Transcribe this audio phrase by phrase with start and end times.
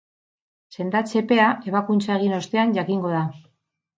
[0.77, 3.23] Sendatze-epea ebakuntza egin ostean jakingo da.